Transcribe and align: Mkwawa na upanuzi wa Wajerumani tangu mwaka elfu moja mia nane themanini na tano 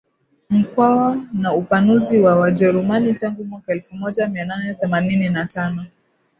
Mkwawa 0.49 1.17
na 1.33 1.53
upanuzi 1.53 2.19
wa 2.19 2.35
Wajerumani 2.39 3.13
tangu 3.13 3.43
mwaka 3.43 3.73
elfu 3.73 3.95
moja 3.95 4.27
mia 4.27 4.45
nane 4.45 4.73
themanini 4.73 5.29
na 5.29 5.45
tano 5.45 5.85